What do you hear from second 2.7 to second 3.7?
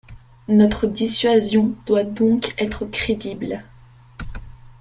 crédible.